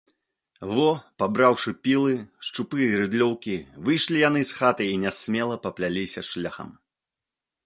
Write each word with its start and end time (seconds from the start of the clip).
Во, 0.77 0.85
пабраўшы 1.23 1.73
пілы, 1.87 2.15
шчупы 2.49 2.81
і 2.87 2.89
рыдлёўкі, 3.03 3.55
выйшлі 3.85 4.17
яны 4.29 4.41
з 4.53 4.61
хаты 4.61 4.83
і 4.95 4.99
нясмела 5.07 5.55
папляліся 5.69 6.21
шляхам. 6.31 6.79